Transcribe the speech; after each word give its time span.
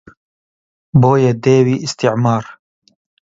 بۆیە 1.01 1.33
دێوی 1.43 1.75
ئیستیعمار 1.83 2.45